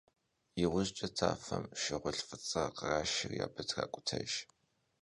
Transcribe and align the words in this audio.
ИужькӀэ 0.63 1.07
тафэм 1.17 1.63
щӀыгулъ 1.81 2.21
фӀыцӀэ 2.27 2.63
кърашри 2.75 3.37
абы 3.45 3.61
тракӀутэж. 3.69 4.31